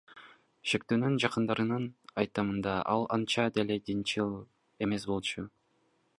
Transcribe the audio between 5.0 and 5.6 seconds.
болчу.